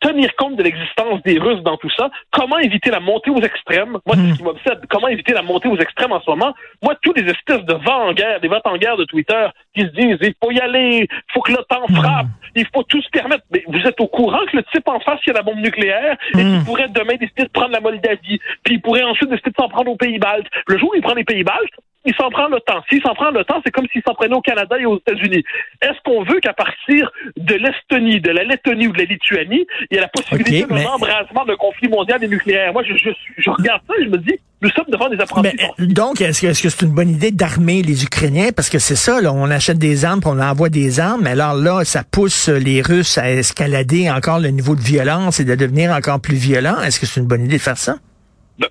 tenir 0.00 0.34
compte 0.36 0.56
de 0.56 0.62
l'existence 0.62 1.22
des 1.22 1.38
Russes 1.38 1.62
dans 1.62 1.76
tout 1.76 1.90
ça. 1.96 2.10
Comment 2.32 2.58
éviter 2.58 2.90
la 2.90 3.00
montée 3.00 3.30
aux 3.30 3.40
extrêmes? 3.40 3.98
Moi, 4.06 4.16
c'est 4.16 4.32
ce 4.32 4.36
qui 4.38 4.42
m'obsède. 4.42 4.80
Comment 4.88 5.08
éviter 5.08 5.32
la 5.32 5.42
montée 5.42 5.68
aux 5.68 5.78
extrêmes 5.78 6.12
en 6.12 6.20
ce 6.20 6.30
moment? 6.30 6.54
Moi, 6.82 6.94
tous 7.02 7.12
les 7.12 7.30
espèces 7.30 7.64
de 7.64 7.74
vents 7.74 8.08
en 8.08 8.12
guerre, 8.12 8.40
des 8.40 8.48
vents 8.48 8.60
en 8.64 8.76
guerre 8.76 8.96
de 8.96 9.04
Twitter 9.04 9.46
qui 9.74 9.82
se 9.82 9.88
disent, 9.88 10.18
il 10.20 10.34
faut 10.42 10.50
y 10.50 10.58
aller, 10.58 11.08
il 11.10 11.32
faut 11.32 11.42
que 11.42 11.52
l'OTAN 11.52 11.86
frappe, 11.94 12.26
il 12.54 12.66
faut 12.74 12.82
tout 12.82 13.00
se 13.02 13.10
permettre. 13.10 13.44
Mais 13.52 13.62
vous 13.68 13.80
êtes 13.86 14.00
au 14.00 14.06
courant 14.06 14.40
que 14.50 14.56
le 14.56 14.62
type 14.72 14.88
en 14.88 15.00
face, 15.00 15.20
il 15.26 15.30
a 15.30 15.34
la 15.34 15.42
bombe 15.42 15.60
nucléaire 15.60 16.16
et 16.34 16.42
qu'il 16.42 16.64
pourrait 16.64 16.88
demain 16.88 17.16
décider 17.16 17.44
de 17.44 17.50
prendre 17.50 17.72
la 17.72 17.80
Moldavie, 17.80 18.40
puis 18.64 18.74
il 18.74 18.80
pourrait 18.80 19.02
ensuite 19.02 19.30
décider 19.30 19.50
de 19.50 19.56
s'en 19.56 19.68
prendre 19.68 19.90
aux 19.90 19.96
Pays-Baltes. 19.96 20.46
Le 20.66 20.78
jour 20.78 20.90
où 20.90 20.94
il 20.94 21.02
prend 21.02 21.14
les 21.14 21.24
Pays-Baltes, 21.24 21.74
il 22.04 22.14
s'en 22.14 22.30
prend 22.30 22.48
le 22.48 22.60
temps. 22.60 22.82
S'il 22.88 23.02
s'en 23.02 23.14
prend 23.14 23.30
le 23.30 23.44
temps, 23.44 23.60
c'est 23.64 23.70
comme 23.70 23.86
s'il 23.92 24.02
s'en 24.06 24.14
prenait 24.14 24.34
au 24.34 24.40
Canada 24.40 24.76
et 24.78 24.86
aux 24.86 24.98
États-Unis. 24.98 25.44
Est-ce 25.82 26.00
qu'on 26.04 26.22
veut 26.22 26.40
qu'à 26.40 26.54
partir 26.54 27.10
de 27.36 27.54
l'Estonie, 27.54 28.20
de 28.20 28.30
la 28.30 28.44
Lettonie 28.44 28.86
ou 28.86 28.92
de 28.92 28.98
la 28.98 29.04
Lituanie, 29.04 29.66
il 29.90 29.94
y 29.94 29.98
ait 29.98 30.00
la 30.00 30.08
possibilité 30.08 30.64
d'un 30.64 30.86
embrasement 30.86 31.44
d'un 31.44 31.56
conflit 31.56 31.88
mondial 31.88 32.22
et 32.24 32.28
nucléaire? 32.28 32.72
Moi, 32.72 32.82
je, 32.84 32.94
je, 32.96 33.50
regarde 33.50 33.82
ça 33.86 33.94
et 34.00 34.04
je 34.04 34.08
me 34.08 34.16
dis, 34.16 34.34
nous 34.62 34.70
sommes 34.70 34.86
devant 34.88 35.08
des 35.08 35.20
apprentis. 35.20 35.56
Euh, 35.78 35.86
donc, 35.86 36.20
est-ce 36.20 36.62
que 36.62 36.68
c'est 36.68 36.82
une 36.82 36.94
bonne 36.94 37.10
idée 37.10 37.32
d'armer 37.32 37.82
les 37.82 38.02
Ukrainiens? 38.02 38.50
Parce 38.54 38.70
que 38.70 38.78
c'est 38.78 38.96
ça, 38.96 39.20
là, 39.20 39.32
on 39.32 39.50
achète 39.50 39.78
des 39.78 40.04
armes, 40.04 40.20
puis 40.20 40.30
on 40.32 40.40
envoie 40.40 40.70
des 40.70 41.00
armes, 41.00 41.22
mais 41.24 41.30
alors 41.30 41.54
là, 41.54 41.84
ça 41.84 42.02
pousse 42.02 42.48
les 42.48 42.80
Russes 42.80 43.18
à 43.18 43.30
escalader 43.30 44.10
encore 44.10 44.38
le 44.38 44.48
niveau 44.48 44.74
de 44.74 44.80
violence 44.80 45.40
et 45.40 45.44
de 45.44 45.54
devenir 45.54 45.92
encore 45.92 46.20
plus 46.20 46.36
violents. 46.36 46.80
Est-ce 46.80 46.98
que 46.98 47.06
c'est 47.06 47.20
une 47.20 47.26
bonne 47.26 47.44
idée 47.44 47.58
de 47.58 47.62
faire 47.62 47.78
ça? 47.78 47.96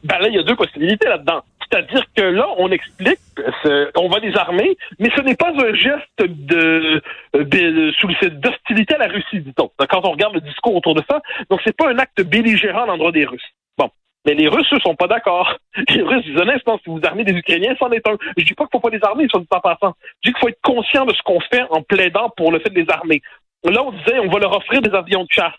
Ben, 0.04 0.20
là, 0.20 0.28
il 0.28 0.36
y 0.36 0.40
a 0.40 0.44
deux 0.44 0.56
possibilités 0.56 1.08
là-dedans. 1.08 1.42
C'est-à-dire 1.72 2.04
que 2.16 2.22
là, 2.22 2.48
on 2.58 2.72
explique, 2.72 3.20
on 3.96 4.10
va 4.10 4.20
les 4.20 4.36
armer, 4.36 4.76
mais 4.98 5.10
ce 5.16 5.22
n'est 5.22 5.36
pas 5.36 5.52
un 5.52 5.74
geste 5.74 6.18
de, 6.18 7.02
de, 7.34 8.30
d'hostilité 8.30 8.96
à 8.96 9.00
la 9.00 9.08
Russie, 9.08 9.40
dit-on. 9.40 9.70
Quand 9.78 10.06
on 10.06 10.12
regarde 10.12 10.34
le 10.34 10.42
discours 10.42 10.76
autour 10.76 10.96
de 10.96 11.04
ça, 11.10 11.22
donc 11.50 11.60
c'est 11.64 11.76
pas 11.76 11.90
un 11.90 11.98
acte 12.00 12.22
belligérant 12.24 12.84
à 12.84 12.86
l'endroit 12.88 13.12
des 13.12 13.26
Russes. 13.26 13.46
Bon. 13.78 13.90
Mais 14.26 14.34
les 14.34 14.48
Russes, 14.48 14.68
eux, 14.74 14.80
sont 14.80 14.96
pas 14.96 15.08
d'accord. 15.08 15.56
Les 15.90 16.02
Russes 16.02 16.26
disent 16.26 16.42
honnêtement, 16.42 16.80
si 16.84 16.90
vous 16.90 17.00
armez 17.04 17.24
des 17.24 17.34
Ukrainiens, 17.34 17.76
c'en 17.80 17.92
est 17.92 18.08
un. 18.08 18.18
Je 18.36 18.44
dis 18.44 18.54
pas 18.54 18.66
qu'il 18.66 18.72
faut 18.72 18.80
pas 18.80 18.96
les 18.96 19.04
armer, 19.04 19.28
soit 19.30 19.40
dit 19.40 19.48
en 19.52 19.60
passant. 19.60 19.94
Je 20.24 20.30
dis 20.30 20.34
qu'il 20.34 20.40
faut 20.40 20.50
être 20.50 20.62
conscient 20.64 21.06
de 21.06 21.14
ce 21.14 21.22
qu'on 21.24 21.40
fait 21.40 21.64
en 21.70 21.84
plaidant 21.84 22.30
pour 22.36 22.52
le 22.52 22.60
fait 22.60 22.70
de 22.70 22.80
les 22.80 22.90
armer. 22.90 23.22
Là, 23.64 23.84
on 23.84 23.92
disait, 23.92 24.20
on 24.20 24.30
va 24.30 24.40
leur 24.40 24.56
offrir 24.56 24.82
des 24.82 24.94
avions 24.96 25.24
de 25.24 25.30
chasse. 25.32 25.54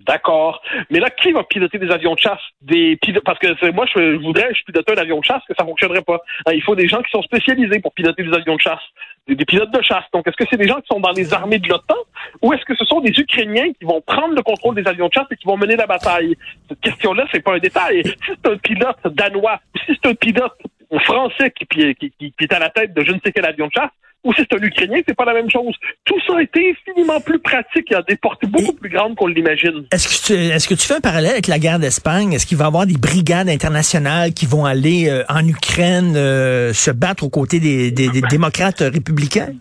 D'accord. 0.00 0.60
Mais 0.90 0.98
là, 0.98 1.08
qui 1.08 1.32
va 1.32 1.44
piloter 1.44 1.78
des 1.78 1.90
avions 1.90 2.14
de 2.14 2.18
chasse? 2.18 2.40
Des 2.60 2.98
Parce 3.24 3.38
que 3.38 3.70
moi, 3.70 3.86
je, 3.94 4.16
voudrais, 4.16 4.52
je 4.52 4.64
piloter 4.64 4.92
un 4.92 4.96
avion 4.96 5.20
de 5.20 5.24
chasse, 5.24 5.42
que 5.48 5.54
ça 5.56 5.64
fonctionnerait 5.64 6.02
pas. 6.02 6.20
Hein, 6.46 6.52
il 6.52 6.62
faut 6.62 6.74
des 6.74 6.88
gens 6.88 7.00
qui 7.00 7.10
sont 7.10 7.22
spécialisés 7.22 7.78
pour 7.78 7.92
piloter 7.94 8.24
des 8.24 8.32
avions 8.32 8.56
de 8.56 8.60
chasse, 8.60 8.82
des, 9.28 9.36
pilotes 9.36 9.70
de 9.70 9.82
chasse. 9.82 10.04
Donc, 10.12 10.26
est-ce 10.26 10.36
que 10.36 10.44
c'est 10.50 10.58
des 10.58 10.66
gens 10.66 10.80
qui 10.80 10.88
sont 10.88 11.00
dans 11.00 11.12
les 11.12 11.32
armées 11.32 11.58
de 11.58 11.68
l'OTAN? 11.68 11.94
Ou 12.42 12.52
est-ce 12.52 12.64
que 12.64 12.74
ce 12.74 12.84
sont 12.84 13.00
des 13.00 13.12
Ukrainiens 13.18 13.72
qui 13.72 13.84
vont 13.84 14.00
prendre 14.00 14.34
le 14.34 14.42
contrôle 14.42 14.74
des 14.74 14.86
avions 14.86 15.08
de 15.08 15.12
chasse 15.12 15.26
et 15.30 15.36
qui 15.36 15.46
vont 15.46 15.56
mener 15.56 15.76
la 15.76 15.86
bataille? 15.86 16.36
Cette 16.68 16.80
question-là, 16.80 17.26
c'est 17.30 17.40
pas 17.42 17.54
un 17.54 17.58
détail. 17.58 18.02
Si 18.04 18.14
c'est 18.26 18.50
un 18.50 18.56
pilote 18.58 18.98
danois 19.04 19.60
si 19.86 19.98
c'est 20.02 20.10
un 20.10 20.14
pilote 20.14 20.52
français 21.00 21.50
qui, 21.52 21.80
est 21.82 22.52
à 22.52 22.58
la 22.58 22.70
tête 22.70 22.94
de 22.94 23.02
je 23.02 23.12
ne 23.12 23.18
sais 23.24 23.32
quel 23.32 23.46
avion 23.46 23.66
de 23.66 23.72
chasse, 23.72 23.90
ou 24.24 24.32
si 24.32 24.42
c'est 24.42 24.58
un 24.58 24.62
Ukrainien, 24.62 25.00
c'est 25.06 25.16
pas 25.16 25.24
la 25.24 25.34
même 25.34 25.50
chose. 25.50 25.74
Tout 26.04 26.18
ça 26.26 26.38
a 26.38 26.42
été 26.42 26.72
infiniment 26.72 27.20
plus 27.20 27.38
pratique 27.38 27.92
et 27.92 27.94
a 27.94 28.02
des 28.02 28.16
portées 28.16 28.46
beaucoup 28.46 28.72
plus 28.72 28.90
grandes 28.90 29.14
qu'on 29.14 29.26
l'imagine. 29.26 29.84
Est-ce 29.92 30.08
que, 30.08 30.26
tu, 30.26 30.32
est-ce 30.32 30.66
que 30.66 30.74
tu 30.74 30.86
fais 30.86 30.94
un 30.94 31.00
parallèle 31.00 31.32
avec 31.32 31.46
la 31.46 31.58
guerre 31.58 31.78
d'Espagne? 31.78 32.32
Est-ce 32.32 32.46
qu'il 32.46 32.56
va 32.56 32.64
y 32.64 32.66
avoir 32.66 32.86
des 32.86 32.96
brigades 32.96 33.48
internationales 33.48 34.32
qui 34.32 34.46
vont 34.46 34.64
aller 34.64 35.08
euh, 35.08 35.22
en 35.28 35.46
Ukraine 35.46 36.14
euh, 36.16 36.72
se 36.72 36.90
battre 36.90 37.24
aux 37.24 37.30
côtés 37.30 37.60
des, 37.60 37.90
des, 37.90 38.08
des 38.08 38.22
démocrates 38.22 38.80
républicains? 38.80 39.52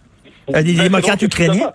Euh, 0.50 0.62
des 0.62 0.74
démocrates 0.74 1.22
ukrainiens? 1.22 1.72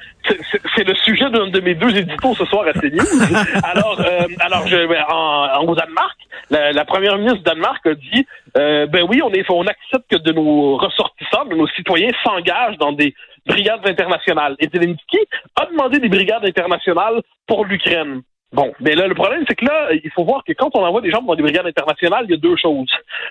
C'est 0.76 0.84
le 0.84 0.94
sujet 0.96 1.30
d'un 1.30 1.48
de 1.48 1.60
mes 1.60 1.74
deux 1.74 1.96
éditos 1.96 2.34
ce 2.34 2.44
soir 2.44 2.66
à 2.66 2.72
CNews. 2.72 3.00
alors, 3.64 4.00
euh, 4.00 4.26
alors 4.40 4.66
je, 4.66 4.86
ben, 4.86 5.04
en, 5.08 5.64
au 5.66 5.74
Danemark, 5.74 6.16
la, 6.50 6.72
la, 6.72 6.84
première 6.84 7.16
ministre 7.16 7.38
du 7.38 7.44
Danemark 7.44 7.86
a 7.86 7.94
dit, 7.94 8.26
euh, 8.56 8.86
ben 8.86 9.06
oui, 9.08 9.22
on, 9.22 9.32
est, 9.32 9.44
on 9.50 9.66
accepte 9.66 10.10
que 10.10 10.16
de 10.16 10.32
nos 10.32 10.76
ressortissants, 10.76 11.46
de 11.46 11.54
nos 11.54 11.68
citoyens 11.68 12.10
s'engagent 12.22 12.78
dans 12.78 12.92
des 12.92 13.14
brigades 13.46 13.86
internationales. 13.86 14.56
Et 14.58 14.68
Zelensky 14.68 15.18
a 15.56 15.66
demandé 15.66 15.98
des 15.98 16.08
brigades 16.08 16.44
internationales 16.44 17.22
pour 17.46 17.64
l'Ukraine. 17.64 18.22
Bon, 18.52 18.72
mais 18.80 18.94
là, 18.94 19.06
le 19.06 19.14
problème, 19.14 19.44
c'est 19.46 19.54
que 19.54 19.64
là, 19.66 19.90
il 19.92 20.10
faut 20.10 20.24
voir 20.24 20.42
que 20.42 20.52
quand 20.54 20.70
on 20.74 20.82
envoie 20.82 21.02
des 21.02 21.10
gens 21.10 21.22
pour 21.22 21.36
des 21.36 21.42
brigades 21.42 21.66
internationales, 21.66 22.24
il 22.26 22.30
y 22.30 22.34
a 22.34 22.38
deux 22.38 22.56
choses. 22.56 22.90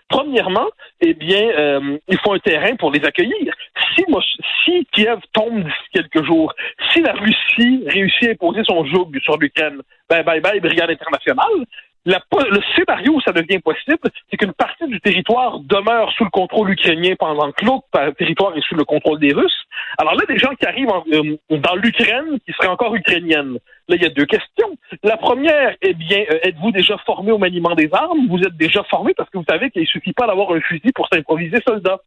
Premièrement, 0.09 0.67
eh 1.01 1.15
bien, 1.15 1.41
euh, 1.57 1.97
il 2.07 2.19
faut 2.19 2.33
un 2.33 2.39
terrain 2.39 2.75
pour 2.75 2.91
les 2.91 3.03
accueillir. 3.03 3.51
Si, 3.95 4.05
si 4.63 4.88
Kiev 4.91 5.19
tombe 5.33 5.63
d'ici 5.63 5.88
quelques 5.91 6.24
jours, 6.24 6.53
si 6.91 7.01
la 7.01 7.13
Russie 7.13 7.83
réussit 7.88 8.27
à 8.27 8.31
imposer 8.31 8.62
son 8.63 8.86
joug 8.86 9.09
sur 9.24 9.38
l'Ukraine, 9.38 9.81
ben 10.07 10.21
bye 10.21 10.39
bye, 10.39 10.59
brigade 10.59 10.91
internationale. 10.91 11.65
Le 12.05 12.62
scénario 12.75 13.15
où 13.15 13.21
ça 13.21 13.33
devient 13.33 13.59
possible, 13.59 14.09
c'est 14.29 14.38
qu'une 14.38 14.53
partie 14.53 14.88
du 14.88 15.01
territoire 15.01 15.59
demeure 15.59 16.12
sous 16.13 16.24
le 16.24 16.29
contrôle 16.29 16.69
ukrainien 16.69 17.15
pendant 17.19 17.51
que 17.51 17.65
l'autre 17.65 17.88
territoire 18.17 18.55
est 18.55 18.62
sous 18.62 18.75
le 18.75 18.86
contrôle 18.86 19.19
des 19.19 19.33
Russes. 19.33 19.66
Alors 19.98 20.15
là, 20.15 20.24
des 20.27 20.38
gens 20.38 20.53
qui 20.56 20.65
arrivent 20.65 20.89
euh, 21.13 21.38
dans 21.50 21.75
l'Ukraine, 21.75 22.39
qui 22.46 22.53
seraient 22.53 22.67
encore 22.67 22.96
ukrainiennes. 22.96 23.58
Là, 23.89 23.96
il 23.96 24.03
y 24.03 24.06
a 24.06 24.10
deux 24.10 24.25
questions. 24.25 24.75
La 25.03 25.15
première, 25.15 25.75
eh 25.82 25.94
bien, 25.94 26.25
euh, 26.29 26.39
êtes-vous 26.44 26.72
déjà 26.72 26.98
formé 27.06 27.32
au 27.32 27.38
maniement 27.38 27.74
des 27.74 27.89
armes? 27.94 28.27
Vous 28.29 28.39
êtes 28.39 28.58
déjà 28.58 28.84
formé 28.84 29.13
parce 29.15 29.29
que 29.29 29.38
vous 29.38 29.46
savez 29.50 29.70
qu'il 29.72 29.88
suffit 29.88 30.13
pas 30.13 30.27
d'avoir 30.27 30.51
un 30.51 30.60
fusil 30.60 30.91
pour 30.94 31.08
s'improviser 31.12 31.58
soldat. 31.65 32.00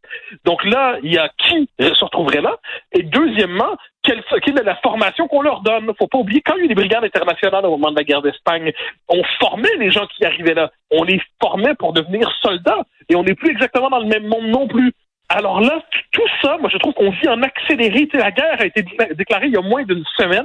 Donc 0.45 0.65
là, 0.65 0.99
il 1.03 1.13
y 1.13 1.19
a 1.19 1.31
qui 1.39 1.69
se 1.81 2.05
retrouverait 2.05 2.43
là? 2.43 2.57
Et 2.93 3.03
deuxièmement, 3.03 3.77
quelle, 4.03 4.23
quelle 4.43 4.59
est 4.59 4.65
la 4.65 4.77
formation 4.77 5.27
qu'on 5.29 5.43
leur 5.43 5.61
donne? 5.61 5.91
Faut 5.99 6.07
pas 6.07 6.19
oublier, 6.19 6.43
quand 6.43 6.55
il 6.57 6.59
y 6.59 6.63
a 6.63 6.65
eu 6.67 6.69
des 6.69 6.75
brigades 6.75 7.05
internationales 7.05 7.65
au 7.67 7.71
moment 7.71 7.91
de 7.91 7.97
la 7.97 8.05
guerre 8.05 8.23
d'Espagne, 8.23 8.73
on 9.09 9.23
formait 9.39 9.77
les 9.79 9.91
gens 9.91 10.07
qui 10.07 10.25
arrivaient 10.25 10.55
là. 10.55 10.71
On 10.91 11.03
les 11.03 11.21
formait 11.43 11.75
pour 11.75 11.93
devenir 11.93 12.31
soldats. 12.43 12.85
Et 13.09 13.17
on 13.17 13.25
n'est 13.25 13.35
plus 13.35 13.51
exactement 13.51 13.91
dans 13.91 13.99
le 13.99 14.07
même 14.07 14.27
monde 14.27 14.47
non 14.47 14.69
plus. 14.69 14.93
Alors 15.33 15.61
là, 15.61 15.81
tout 16.11 16.27
ça, 16.43 16.59
moi 16.59 16.69
je 16.73 16.77
trouve 16.79 16.93
qu'on 16.93 17.11
vit 17.11 17.29
en 17.29 17.41
accéléré. 17.43 18.09
la 18.15 18.33
guerre 18.33 18.57
a 18.59 18.67
été 18.67 18.85
déclarée 19.15 19.47
il 19.47 19.53
y 19.53 19.57
a 19.57 19.61
moins 19.61 19.85
d'une 19.85 20.05
semaine. 20.17 20.45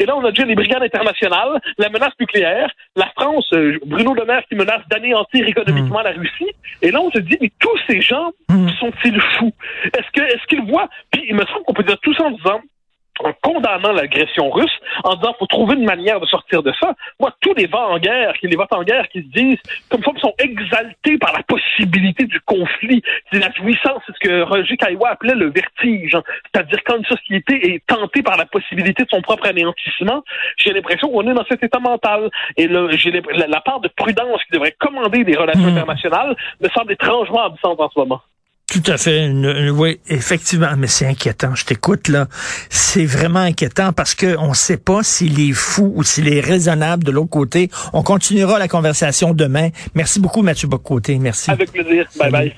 Et 0.00 0.04
là, 0.04 0.16
on 0.16 0.24
a 0.24 0.30
déjà 0.30 0.44
les 0.44 0.56
brigades 0.56 0.82
internationales, 0.82 1.60
la 1.78 1.88
menace 1.90 2.12
nucléaire, 2.18 2.68
la 2.96 3.06
France, 3.16 3.48
euh, 3.52 3.78
Bruno 3.86 4.14
Le 4.14 4.24
Maire 4.24 4.42
qui 4.48 4.56
menace 4.56 4.82
d'anéantir 4.90 5.46
économiquement 5.46 6.00
la 6.00 6.10
Russie. 6.10 6.50
Et 6.82 6.90
là, 6.90 7.00
on 7.00 7.10
se 7.12 7.20
dit, 7.20 7.38
mais 7.40 7.52
tous 7.60 7.78
ces 7.86 8.00
gens 8.00 8.32
hmm. 8.48 8.68
sont-ils 8.80 9.20
fous? 9.38 9.54
Est-ce 9.84 10.10
que 10.12 10.20
est-ce 10.26 10.44
qu'ils 10.48 10.66
voient? 10.68 10.88
Puis 11.12 11.24
il 11.28 11.36
me 11.36 11.44
semble 11.46 11.64
qu'on 11.64 11.74
peut 11.74 11.84
dire 11.84 11.98
tout 12.00 12.14
ça 12.14 12.24
en 12.24 12.32
disant 12.32 12.60
en 13.20 13.32
condamnant 13.42 13.92
l'agression 13.92 14.50
russe, 14.50 14.78
en 15.04 15.14
disant 15.14 15.34
faut 15.38 15.46
trouver 15.46 15.74
une 15.74 15.84
manière 15.84 16.20
de 16.20 16.26
sortir 16.26 16.62
de 16.62 16.72
ça. 16.80 16.94
Moi, 17.20 17.32
tous 17.40 17.54
les 17.54 17.66
vents 17.66 17.90
en 17.92 17.98
guerre, 17.98 18.32
les 18.42 18.56
vents 18.56 18.66
en 18.70 18.82
guerre 18.82 19.08
qui 19.08 19.20
se 19.20 19.28
disent, 19.28 19.58
comme 19.88 20.02
ça, 20.02 20.10
sont 20.20 20.34
exaltés 20.38 21.18
par 21.18 21.32
la 21.32 21.42
possibilité 21.42 22.24
du 22.24 22.40
conflit. 22.40 23.02
C'est 23.32 23.38
la 23.38 23.50
puissance, 23.50 24.02
c'est 24.06 24.12
ce 24.14 24.28
que 24.28 24.42
Roger 24.42 24.76
Caillois 24.76 25.10
appelait 25.10 25.34
le 25.34 25.50
vertige. 25.50 26.16
C'est-à-dire 26.52 26.78
quand 26.84 26.96
une 26.96 27.04
société 27.04 27.74
est 27.74 27.86
tentée 27.86 28.22
par 28.22 28.36
la 28.36 28.46
possibilité 28.46 29.04
de 29.04 29.08
son 29.10 29.22
propre 29.22 29.46
anéantissement, 29.46 30.22
j'ai 30.56 30.72
l'impression 30.72 31.08
qu'on 31.08 31.28
est 31.28 31.34
dans 31.34 31.44
cet 31.46 31.62
état 31.62 31.78
mental. 31.78 32.30
Et 32.56 32.68
la, 32.68 33.60
part 33.60 33.80
de 33.80 33.88
prudence 33.88 34.42
qui 34.44 34.52
devrait 34.52 34.76
commander 34.78 35.24
des 35.24 35.36
relations 35.36 35.62
hmm. 35.62 35.76
internationales 35.76 36.36
me 36.60 36.68
semble 36.68 36.92
étrangement 36.92 37.44
absente 37.44 37.80
en 37.80 37.90
ce 37.90 37.98
moment. 37.98 38.22
Tout 38.68 38.82
à 38.88 38.98
fait. 38.98 39.30
oui, 39.70 40.00
effectivement, 40.08 40.74
mais 40.76 40.88
c'est 40.88 41.06
inquiétant. 41.06 41.54
Je 41.54 41.64
t'écoute 41.64 42.08
là. 42.08 42.26
C'est 42.68 43.06
vraiment 43.06 43.40
inquiétant 43.40 43.92
parce 43.92 44.14
que 44.16 44.36
on 44.38 44.48
ne 44.50 44.54
sait 44.54 44.76
pas 44.76 45.04
s'il 45.04 45.38
est 45.38 45.52
fou 45.52 45.92
ou 45.94 46.02
s'il 46.02 46.26
est 46.28 46.40
raisonnable 46.40 47.04
de 47.04 47.12
l'autre 47.12 47.30
côté. 47.30 47.70
On 47.92 48.02
continuera 48.02 48.58
la 48.58 48.66
conversation 48.66 49.34
demain. 49.34 49.68
Merci 49.94 50.18
beaucoup, 50.18 50.42
Mathieu 50.42 50.66
Bocoté. 50.66 51.16
Merci. 51.18 51.50
Avec 51.50 51.70
plaisir. 51.70 52.06
Bye 52.18 52.30
bye. 52.32 52.54